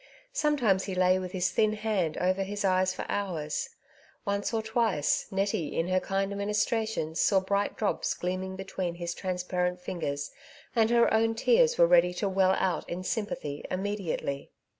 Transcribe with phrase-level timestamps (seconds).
[0.33, 3.69] Sometimes he lay with his thin hand over his eyes for hours.
[4.25, 9.79] Once or twice Nettie, in her kind minLstrations, saw bright drops gleaming between his transparent
[9.79, 10.31] fingers,
[10.75, 14.49] and her own tears were ready to well out in sympathy immediately.